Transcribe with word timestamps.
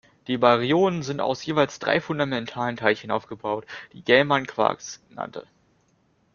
Die 0.25 0.39
Baryonen 0.39 1.03
sind 1.03 1.21
aus 1.21 1.45
jeweils 1.45 1.77
drei 1.77 2.01
fundamentalen 2.01 2.75
Teilchen 2.75 3.11
aufgebaut, 3.11 3.67
die 3.93 4.01
Gell-Mann 4.03 4.47
Quarks 4.47 4.99
nannte. 5.09 5.45